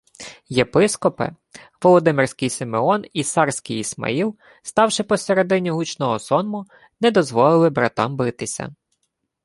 [0.49, 1.35] Єпископи,
[1.81, 6.65] Володимирський Симеон і Сарський Ісмаїл, ставши посередині гучного сонму,
[7.01, 8.75] не дозволили братам битися